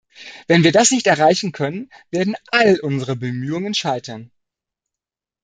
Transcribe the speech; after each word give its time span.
Wenn 0.47 0.63
wir 0.63 0.71
das 0.71 0.89
nicht 0.89 1.05
erreichen 1.05 1.51
können, 1.51 1.91
werden 2.09 2.35
alle 2.49 2.81
unsere 2.81 3.15
Bemühungen 3.15 3.75
scheitern. 3.75 4.31